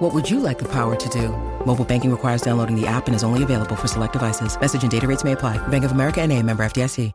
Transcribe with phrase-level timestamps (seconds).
[0.00, 1.28] What would you like the power to do?
[1.66, 4.58] Mobile banking requires downloading the app and is only available for select devices.
[4.58, 5.58] Message and data rates may apply.
[5.68, 7.12] Bank of America and a member FDIC.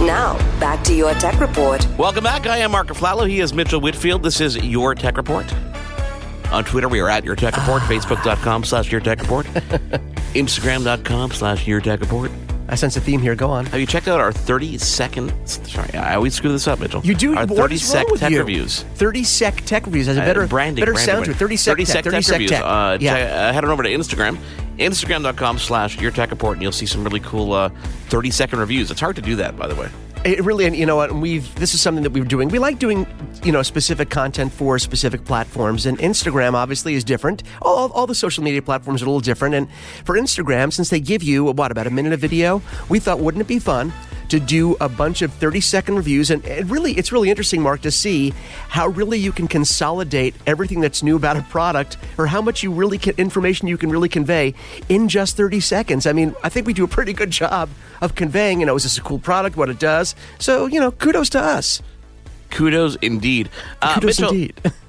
[0.00, 1.86] Now, back to your tech report.
[1.98, 2.46] Welcome back.
[2.46, 3.28] I am Mark Aflalo.
[3.28, 4.22] He is Mitchell Whitfield.
[4.22, 5.52] This is Your Tech Report.
[6.50, 7.86] On Twitter, we are at Your Tech Report, ah.
[7.86, 9.44] Facebook.com slash Your Tech Report,
[10.32, 12.30] Instagram.com slash Your Tech Report.
[12.70, 13.34] I sense a theme here.
[13.34, 13.66] Go on.
[13.66, 17.00] Have you checked out our 30 second, sorry, I always screw this up, Mitchell.
[17.04, 18.38] You do Our what 30 sec tech you?
[18.38, 18.82] reviews.
[18.94, 21.36] 30 sec tech reviews has a Uh, better branding, better branding, sound to it.
[21.36, 21.92] 30 sec 30 tech.
[21.92, 22.50] sec 30 sec reviews.
[22.50, 22.62] tech.
[22.62, 23.12] Uh, yeah.
[23.14, 24.38] check- uh, head on over to Instagram,
[24.78, 27.70] instagram.com slash your tech report, and you'll see some really cool uh,
[28.08, 28.90] 30 second reviews.
[28.90, 29.88] It's hard to do that, by the way.
[30.22, 31.12] It really, and you know what?
[31.12, 32.50] We've this is something that we're doing.
[32.50, 33.06] We like doing,
[33.42, 37.42] you know, specific content for specific platforms, and Instagram obviously is different.
[37.62, 39.66] All, all the social media platforms are a little different, and
[40.04, 43.40] for Instagram, since they give you what about a minute of video, we thought wouldn't
[43.40, 43.94] it be fun
[44.30, 46.30] to do a bunch of 30 second reviews.
[46.30, 48.30] And it really it's really interesting mark to see
[48.68, 52.72] how really you can consolidate everything that's new about a product or how much you
[52.72, 54.54] really can information you can really convey
[54.88, 56.06] in just 30 seconds.
[56.06, 57.68] I mean i think we do a pretty good job
[58.00, 60.14] of conveying you know is this a cool product what it does?
[60.38, 61.82] So you know kudos to us.
[62.50, 63.48] Kudos indeed.
[63.80, 64.60] Uh, kudos Mitchell, indeed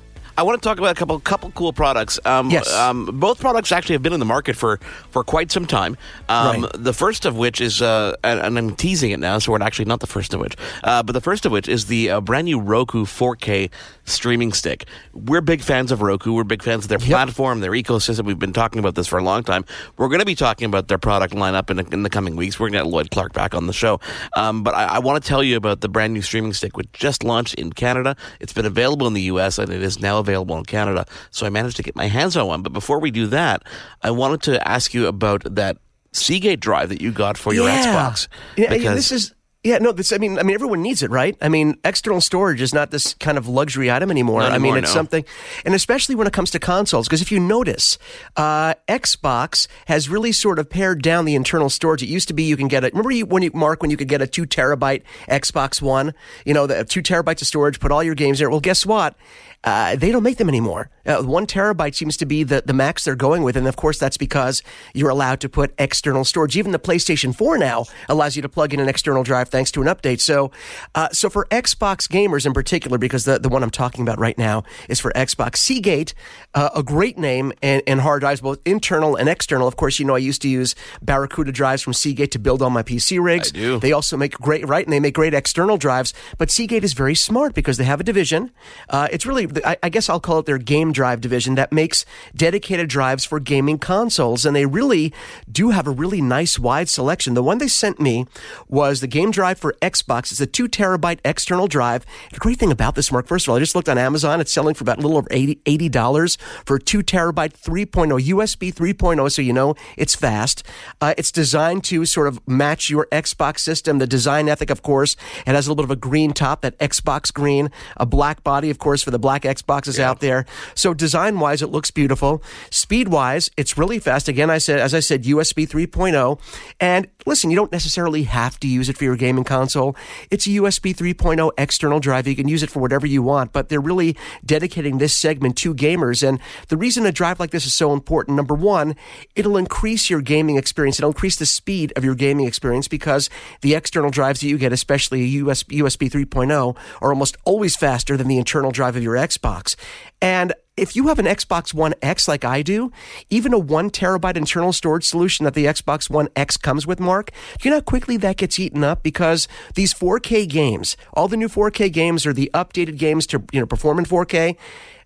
[0.41, 2.19] I want to talk about a couple couple cool products.
[2.25, 2.73] Um, Yes.
[2.73, 4.79] Um, both products actually have been in the market for,
[5.11, 5.95] for quite some time.
[6.29, 6.71] Um, Right.
[6.73, 9.85] The first of which is, uh, and, and I'm teasing it now, so we're actually
[9.85, 12.45] not the first of which, uh, but the first of which is the uh, brand
[12.45, 13.69] new Roku 4K
[14.05, 14.85] streaming stick.
[15.13, 16.33] We're big fans of Roku.
[16.33, 18.25] We're big fans of their platform, their ecosystem.
[18.25, 19.63] We've been talking about this for a long time.
[19.97, 22.59] We're going to be talking about their product lineup in, in the coming weeks.
[22.59, 23.99] We're going to get Lloyd Clark back on the show.
[24.35, 26.91] Um, but I, I want to tell you about the brand new streaming stick, which
[26.93, 28.15] just launched in Canada.
[28.39, 31.05] It's been available in the US and it is now available in Canada.
[31.31, 32.61] So I managed to get my hands on one.
[32.61, 33.63] But before we do that,
[34.01, 35.77] I wanted to ask you about that
[36.13, 38.27] Seagate drive that you got for your Xbox.
[38.57, 39.33] Yeah, yeah, Because- this is
[39.63, 41.37] yeah, no, this I mean I mean everyone needs it, right?
[41.39, 44.41] I mean, external storage is not this kind of luxury item anymore.
[44.41, 44.93] Not I mean, it's no.
[44.93, 45.23] something
[45.65, 47.99] and especially when it comes to consoles because if you notice,
[48.37, 52.01] uh, Xbox has really sort of pared down the internal storage.
[52.01, 52.93] It used to be you can get it.
[52.93, 56.13] Remember you, when you Mark when you could get a 2 terabyte Xbox 1,
[56.45, 58.49] you know, the 2 terabytes of storage, put all your games there.
[58.49, 59.15] Well, guess what?
[59.63, 60.89] Uh, they don't make them anymore.
[61.05, 63.55] Uh, one terabyte seems to be the, the max they're going with.
[63.57, 64.63] And of course, that's because
[64.93, 66.57] you're allowed to put external storage.
[66.57, 69.81] Even the PlayStation 4 now allows you to plug in an external drive thanks to
[69.81, 70.19] an update.
[70.19, 70.51] So,
[70.95, 74.37] uh, so for Xbox gamers in particular, because the, the one I'm talking about right
[74.37, 76.13] now is for Xbox, Seagate,
[76.53, 79.67] uh, a great name and, and hard drives, both internal and external.
[79.67, 82.69] Of course, you know, I used to use Barracuda drives from Seagate to build all
[82.69, 83.51] my PC rigs.
[83.79, 84.85] They also make great, right?
[84.85, 86.13] And they make great external drives.
[86.37, 88.51] But Seagate is very smart because they have a division.
[88.89, 92.05] Uh, it's really, I, I guess I'll call it their game drive division that makes
[92.35, 94.45] dedicated drives for gaming consoles.
[94.45, 95.13] And they really
[95.51, 97.33] do have a really nice wide selection.
[97.33, 98.25] The one they sent me
[98.67, 100.31] was the game drive for Xbox.
[100.31, 102.05] It's a two terabyte external drive.
[102.33, 104.41] The great thing about this, Mark, first of all, I just looked on Amazon.
[104.41, 108.73] It's selling for about a little over 80 $80 for a two terabyte 3.0 USB
[108.73, 109.31] 3.0.
[109.31, 110.65] So you know it's fast.
[110.99, 113.99] Uh, it's designed to sort of match your Xbox system.
[113.99, 115.15] The design ethic, of course,
[115.45, 118.69] it has a little bit of a green top, that Xbox green, a black body,
[118.69, 120.45] of course, for the black Xboxes out there.
[120.81, 122.41] So design wise, it looks beautiful.
[122.71, 124.27] Speed wise, it's really fast.
[124.27, 126.39] Again, I said, as I said, USB 3.0.
[126.79, 129.95] And listen, you don't necessarily have to use it for your gaming console.
[130.31, 132.25] It's a USB 3.0 external drive.
[132.25, 135.75] You can use it for whatever you want, but they're really dedicating this segment to
[135.75, 136.27] gamers.
[136.27, 136.39] And
[136.69, 138.95] the reason a drive like this is so important, number one,
[139.35, 140.97] it'll increase your gaming experience.
[140.97, 143.29] It'll increase the speed of your gaming experience because
[143.61, 148.39] the external drives that you get, especially USB 3.0, are almost always faster than the
[148.39, 149.75] internal drive of your Xbox.
[150.21, 152.91] And if you have an Xbox One X like I do,
[153.29, 157.31] even a one terabyte internal storage solution that the Xbox One X comes with, Mark,
[157.61, 159.03] you know how quickly that gets eaten up?
[159.03, 163.59] Because these 4K games, all the new 4K games are the updated games to you
[163.59, 164.55] know perform in 4K.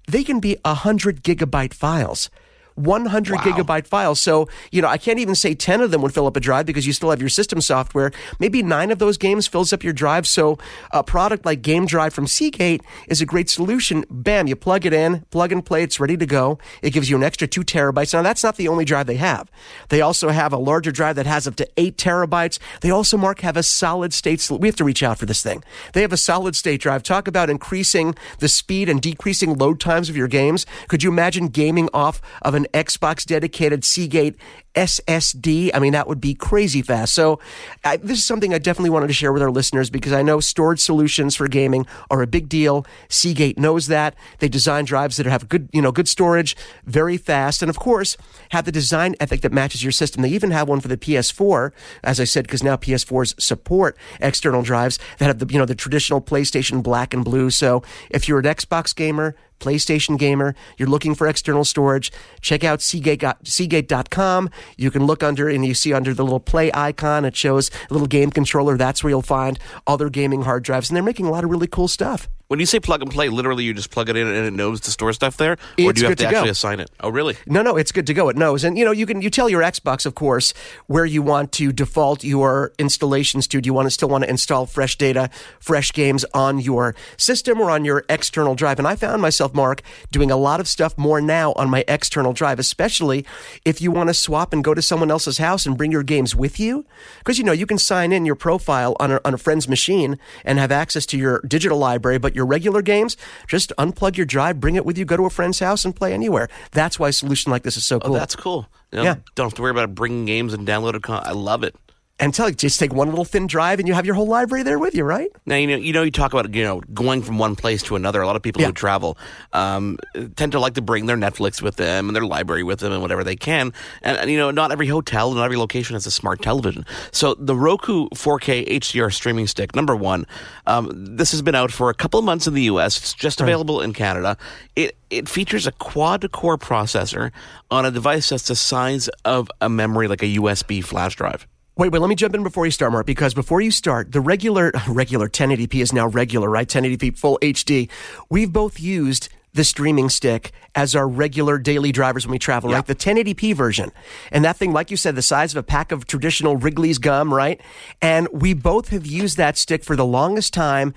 [0.07, 2.29] They can be 100 gigabyte files.
[2.75, 4.19] 100 gigabyte files.
[4.21, 6.65] So, you know, I can't even say 10 of them would fill up a drive
[6.65, 8.11] because you still have your system software.
[8.39, 10.27] Maybe nine of those games fills up your drive.
[10.27, 10.57] So,
[10.91, 14.05] a product like Game Drive from Seagate is a great solution.
[14.09, 16.59] Bam, you plug it in, plug and play, it's ready to go.
[16.81, 18.13] It gives you an extra two terabytes.
[18.13, 19.49] Now, that's not the only drive they have.
[19.89, 22.59] They also have a larger drive that has up to eight terabytes.
[22.81, 24.49] They also, Mark, have a solid state.
[24.49, 25.63] We have to reach out for this thing.
[25.93, 27.03] They have a solid state drive.
[27.03, 30.65] Talk about increasing the speed and decreasing load times of your games.
[30.87, 34.35] Could you imagine gaming off of an Xbox dedicated Seagate
[34.75, 35.71] SSD.
[35.73, 37.13] I mean, that would be crazy fast.
[37.13, 37.39] So,
[37.83, 40.39] I, this is something I definitely wanted to share with our listeners because I know
[40.39, 42.85] storage solutions for gaming are a big deal.
[43.09, 44.15] Seagate knows that.
[44.39, 48.17] They design drives that have good, you know, good storage, very fast, and of course,
[48.49, 50.21] have the design ethic that matches your system.
[50.21, 51.71] They even have one for the PS4,
[52.03, 55.75] as I said, because now PS4s support external drives that have the, you know, the
[55.75, 57.49] traditional PlayStation black and blue.
[57.49, 62.11] So, if you're an Xbox gamer, PlayStation gamer, you're looking for external storage,
[62.41, 64.49] check out Seagate, Seagate.com.
[64.77, 67.93] You can look under and you see under the little play icon, it shows a
[67.93, 68.77] little game controller.
[68.77, 70.89] That's where you'll find other gaming hard drives.
[70.89, 72.27] And they're making a lot of really cool stuff.
[72.47, 74.81] When you say plug and play, literally you just plug it in and it knows
[74.81, 76.37] to store stuff there, or It's do you have to, to go.
[76.37, 76.91] actually assign it?
[76.99, 77.35] Oh, really?
[77.47, 78.29] No, no, it's good to go.
[78.29, 80.53] It knows, and you know, you can you tell your Xbox, of course,
[80.85, 83.61] where you want to default your installations to.
[83.61, 87.59] Do you want to still want to install fresh data, fresh games on your system
[87.59, 88.77] or on your external drive?
[88.77, 89.81] And I found myself, Mark,
[90.11, 93.25] doing a lot of stuff more now on my external drive, especially
[93.65, 96.35] if you want to swap and go to someone else's house and bring your games
[96.35, 96.85] with you,
[97.19, 100.19] because you know you can sign in your profile on a, on a friend's machine
[100.43, 103.17] and have access to your digital library, but your regular games,
[103.47, 106.13] just unplug your drive, bring it with you, go to a friend's house, and play
[106.13, 106.49] anywhere.
[106.71, 108.13] That's why a solution like this is so Oh, cool.
[108.15, 108.67] that's cool.
[108.91, 109.15] You know, Yeah.
[109.35, 111.27] Don't have to worry about bringing games and downloaded content.
[111.27, 111.75] I love it.
[112.17, 114.63] And tell you, just take one little thin drive and you have your whole library
[114.63, 115.27] there with you, right?
[115.45, 117.95] Now you know you know you talk about you know going from one place to
[117.97, 118.21] another.
[118.21, 118.67] A lot of people Yeah.
[118.67, 119.17] who travel
[119.51, 119.97] um,
[120.37, 123.01] tend to like to bring their Netflix with them and their library with them and
[123.01, 123.73] whatever they can.
[124.01, 126.85] And, and you know not every hotel, not every location has a smart television.
[127.11, 130.25] So the Roku 4K HDR streaming stick, number one,
[130.67, 132.97] um, this has been out for a couple of months in the U.S.
[132.97, 134.37] It's just available in Canada.
[134.77, 137.31] It it features a quad core processor
[137.69, 141.45] on a device that's the size of a memory, like a USB flash drive.
[141.77, 144.21] Wait, wait, let me jump in before you start, Mark, because before you start, the
[144.21, 146.69] regular, regular 1080p is now regular, right?
[146.69, 147.89] 1080p full HD.
[148.29, 152.85] We've both used the streaming stick as our regular daily drivers when we travel, right?
[152.85, 153.91] The 1080p version.
[154.31, 157.33] And that thing, like you said, the size of a pack of traditional Wrigley's gum,
[157.33, 157.59] right?
[158.01, 160.93] And we both have used that stick for the longest time.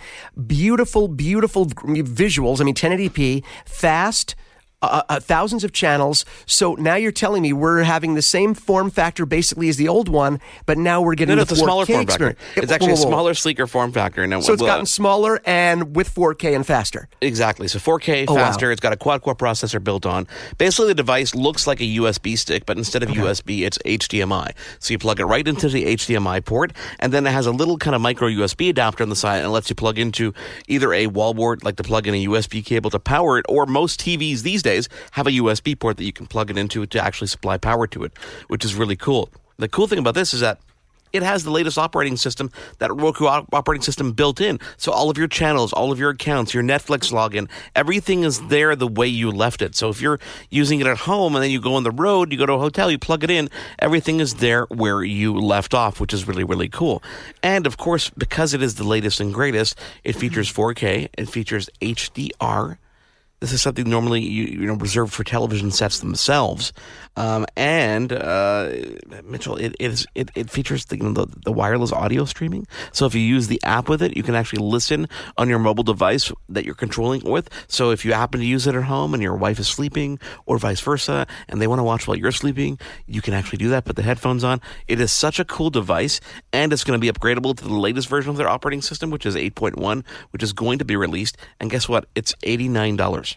[0.47, 2.61] Beautiful, beautiful visuals.
[2.61, 4.37] I mean, 1080p, fast,
[4.83, 6.25] uh, uh, thousands of channels.
[6.47, 10.09] So now you're telling me we're having the same form factor basically as the old
[10.09, 12.29] one, but now we're getting No, no, the it's a smaller 4K form factor.
[12.31, 12.39] experience.
[12.57, 13.09] It's Whoa, actually a whoa, whoa.
[13.11, 14.27] smaller, sleeker form factor.
[14.27, 17.09] Now, So it's gotten smaller and with 4K and faster.
[17.21, 17.69] Exactly.
[17.69, 18.41] So 4K Oh, wow.
[18.45, 18.71] faster.
[18.73, 20.27] It's got a quad core processor built on.
[20.59, 24.53] Basically, the device looks like a USB stick, but instead of USB, it's HDMI.
[24.81, 27.79] So you plug it right into the HDMI port, and then it has a little
[27.79, 30.33] kind of micro USB adapter on the side and lets you plug into
[30.67, 33.67] either a wall wallboard, like to plug in a USB cable to power it, or
[33.67, 34.68] most TVs these days
[35.13, 38.05] have a USB port that you can plug it into to actually supply power to
[38.05, 38.13] it,
[38.49, 39.31] which is really cool.
[39.59, 40.61] The cool thing about this is that
[41.13, 44.61] it has the latest operating system, that Roku operating system built in.
[44.77, 48.77] So all of your channels, all of your accounts, your Netflix login, everything is there
[48.77, 49.75] the way you left it.
[49.75, 50.21] So if you're
[50.51, 52.59] using it at home and then you go on the road, you go to a
[52.59, 53.49] hotel, you plug it in,
[53.79, 57.03] everything is there where you left off, which is really, really cool.
[57.43, 61.71] And of course, because it is the latest and greatest, it features 4K, it features
[61.81, 62.77] HDR.
[63.41, 66.73] This is something normally you, you know reserved for television sets themselves,
[67.17, 68.71] um, and uh,
[69.25, 72.67] Mitchell, it it, is, it it features the, you know, the the wireless audio streaming.
[72.93, 75.85] So if you use the app with it, you can actually listen on your mobile
[75.85, 77.49] device that you're controlling it with.
[77.69, 80.59] So if you happen to use it at home and your wife is sleeping, or
[80.59, 83.85] vice versa, and they want to watch while you're sleeping, you can actually do that.
[83.85, 84.61] Put the headphones on.
[84.89, 86.21] It is such a cool device,
[86.53, 89.27] and it's going to be upgradable to the latest version of their operating system, which
[89.27, 91.37] is 8.1, which is going to be released.
[91.61, 92.07] And guess what?
[92.15, 93.28] It's eighty nine dollars.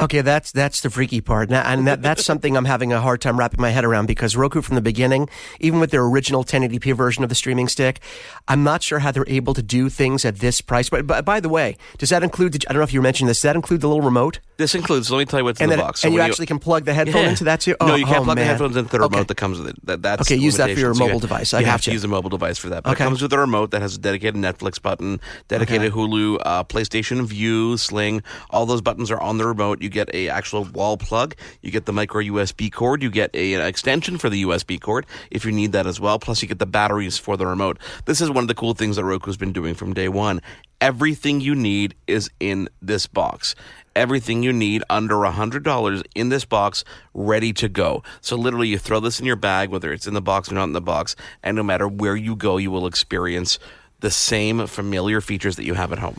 [0.00, 3.38] Okay, that's that's the freaky part, and that, that's something I'm having a hard time
[3.38, 5.28] wrapping my head around because Roku from the beginning,
[5.60, 8.00] even with their original 1080p version of the streaming stick,
[8.48, 10.88] I'm not sure how they're able to do things at this price.
[10.88, 12.54] But, but by the way, does that include?
[12.54, 13.38] The, I don't know if you mentioned this.
[13.38, 14.40] Does that include the little remote?
[14.60, 15.10] This includes.
[15.10, 16.00] Let me tell you what's and in the box.
[16.00, 17.28] So and you actually can plug the headphone Yeah.
[17.30, 17.74] into that too.
[17.80, 19.24] no, Oh, you can't oh, plug the headphones into the remote Okay.
[19.24, 19.86] that comes with it.
[19.86, 21.54] That, that's Okay, use that for your So you mobile device.
[21.54, 22.82] I you have to use a mobile device for that.
[22.82, 23.04] But Okay.
[23.04, 27.24] it comes with a remote that has a dedicated Netflix button, dedicated Hulu, uh, PlayStation
[27.24, 28.22] Vue, Sling.
[28.50, 29.80] All those buttons are on the remote.
[29.80, 31.34] You get a actual wall plug.
[31.62, 33.02] You get the micro USB cord.
[33.02, 36.18] You get a, an extension for the USB cord if you need that as well.
[36.18, 37.78] Plus, you get the batteries for the remote.
[38.04, 40.42] This is one of the cool things that Roku's been doing from day one.
[40.82, 43.54] Everything you need is in this box
[44.00, 48.02] everything you need under $100 in this box ready to go.
[48.22, 50.64] So literally you throw this in your bag whether it's in the box or not
[50.64, 53.58] in the box and no matter where you go you will experience
[54.00, 56.18] the same familiar features that you have at home.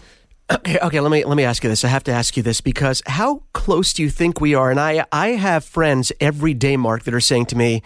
[0.51, 0.99] Okay, okay.
[0.99, 1.85] Let me let me ask you this.
[1.85, 4.69] I have to ask you this because how close do you think we are?
[4.69, 7.81] And I I have friends every day, Mark, that are saying to me,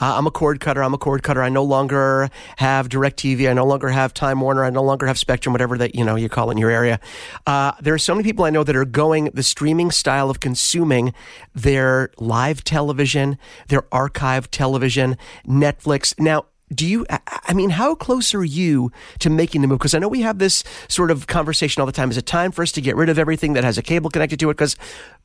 [0.00, 0.82] Uh, I'm a cord cutter.
[0.82, 1.42] I'm a cord cutter.
[1.42, 3.48] I no longer have DirecTV.
[3.48, 4.64] I no longer have Time Warner.
[4.64, 6.98] I no longer have Spectrum, whatever that you know you call it in your area.
[7.46, 10.40] Uh, there are so many people I know that are going the streaming style of
[10.40, 11.12] consuming
[11.54, 13.38] their live television,
[13.68, 15.16] their archive television,
[15.46, 16.18] Netflix.
[16.18, 19.78] Now, do you i mean how close are you to making the move?
[19.78, 22.10] Because i know we have this sort of conversation all the time.
[22.10, 24.38] Is it time for us to get rid of everything that has a cable connected
[24.40, 24.54] to it?
[24.54, 24.76] Because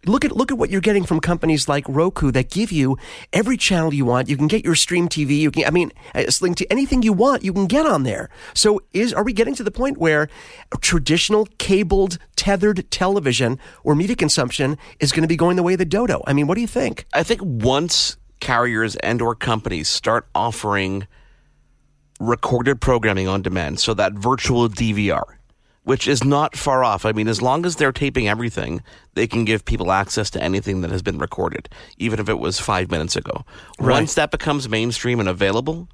[0.05, 2.97] look at look at what you're getting from companies like roku that give you
[3.31, 4.29] every channel you want.
[4.29, 7.13] You can get your stream tv you can i mean uh, sling to anything you
[7.13, 8.29] want you can get on there.
[8.53, 10.27] So is are we getting to the point where
[10.81, 15.79] traditional cabled tethered television or media consumption is going to be going the way of
[15.79, 16.23] the dodo?
[16.25, 17.05] I mean what do you think?
[17.13, 21.07] I think once carriers and or companies start offering
[22.19, 25.23] recorded programming on demand, so that virtual DVR,
[25.83, 27.05] which is not far off.
[27.05, 28.81] I mean, as long as they're taping everything,
[29.13, 32.59] they can give people access to anything that has been recorded, even if it was
[32.59, 33.45] five minutes ago.
[33.79, 33.93] Right.
[33.93, 35.87] Once that becomes mainstream and available,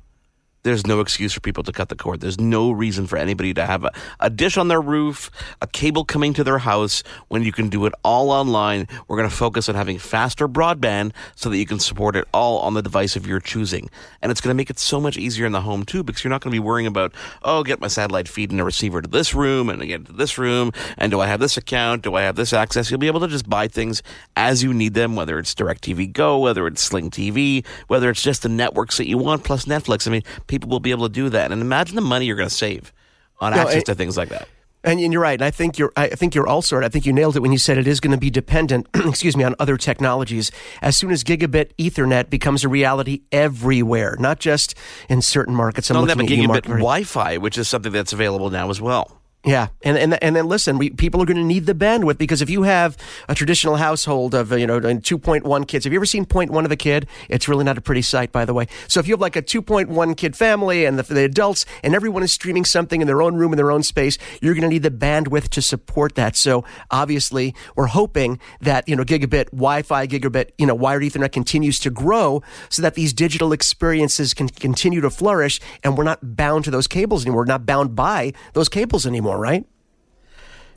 [0.64, 2.20] there's no excuse for people to cut the cord.
[2.20, 6.06] There's no reason for anybody to have a, a, dish on their roof, a cable
[6.06, 8.88] coming to their house when you can do it all online.
[9.08, 12.60] We're going to focus on having faster broadband so that you can support it all
[12.60, 13.90] on the device of your choosing.
[14.22, 16.30] And it's going to make it so much easier in the home too because you're
[16.30, 17.14] not going to be worrying about,
[17.44, 20.38] oh, get my satellite feed and a receiver to this room and get to this
[20.38, 20.72] room.
[20.98, 22.04] And do I have this account?
[22.04, 22.90] Do I have this access?
[22.90, 24.04] You'll be able to just buy things
[24.36, 28.44] as you need them, whether it's DirecTV Go, whether it's Sling TV, whether it's just
[28.44, 30.08] the networks that you want plus Netflix.
[30.08, 31.52] I mean, people will be able to do that.
[31.52, 32.92] And imagine the money you're going to save
[33.40, 34.50] on no, access it, to things like that.
[34.84, 35.40] And, and, you're right.
[35.40, 35.94] And I think you're.
[35.96, 36.82] I think you're also.
[36.82, 38.88] I think you nailed it when you said it is going to be dependent.
[38.96, 40.52] excuse me on other technologies.
[40.82, 44.76] As soon as gigabit Ethernet becomes a reality everywhere, not just
[45.08, 45.90] in certain markets.
[45.90, 49.21] I'm no, looking at gigabit Wi-Fi, which is something that's available now as well.
[49.44, 52.44] Yeah, and and and then listen, we, people are going to need the bandwidth because
[52.44, 52.96] if you have
[53.28, 56.06] a traditional household of uh, you know uh, two point one kids, have you ever
[56.06, 57.08] seen point one of a kid?
[57.28, 58.68] It's really not a pretty sight, by the way.
[58.88, 61.66] So if you have like a two point one kid family and the, the adults
[61.84, 64.62] and everyone is streaming something in their own room in their own space, you're going
[64.62, 66.36] to need the bandwidth to support that.
[66.36, 71.80] So obviously, we're hoping that you know gigabit Wi-Fi, gigabit you know wired Ethernet continues
[71.80, 76.64] to grow so that these digital experiences can continue to flourish, and we're not bound
[76.66, 77.42] to those cables anymore.
[77.42, 79.66] We're not bound by those cables anymore anymore, right?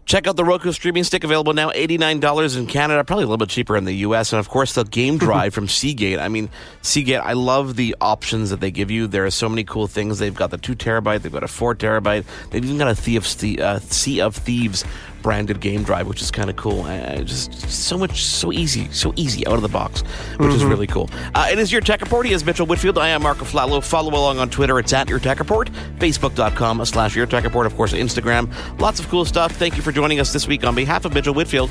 [0.07, 3.49] Check out the Roku streaming stick available now, $89 in Canada, probably a little bit
[3.49, 4.35] cheaper in the US.
[4.35, 6.19] And of course, the game drive from Seagate.
[6.19, 6.51] I mean,
[6.83, 9.07] Seagate, I love the options that they give you.
[9.07, 10.19] There are so many cool things.
[10.19, 13.17] They've got the two terabyte, they've got a four terabyte, they've even got a Sea
[13.17, 14.85] of, uh, sea of Thieves
[15.25, 16.83] branded game drive, which is kind of cool.
[16.83, 20.51] Uh, just so much, so easy, so easy out of the box, which mm-hmm.
[20.51, 21.11] is really cool.
[21.35, 22.27] Uh, it is your tech report.
[22.27, 22.99] He is Mitchell Whitfield.
[22.99, 23.83] I am Mark Aflalo.
[23.83, 24.79] Follow along on Twitter.
[24.79, 25.71] It's at your tech report.
[25.99, 27.67] Facebook.com slash your tech report.
[27.67, 28.53] Of course, Instagram.
[28.79, 29.53] Lots of cool stuff.
[29.53, 31.71] Thank you for joining us this week on behalf of Mitchell Whitfield.